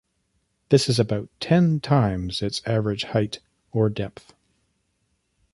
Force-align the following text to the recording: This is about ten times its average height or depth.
This 0.69 0.89
is 0.89 0.97
about 0.99 1.29
ten 1.39 1.79
times 1.79 2.41
its 2.41 2.65
average 2.65 3.03
height 3.03 3.39
or 3.71 3.87
depth. 3.87 4.33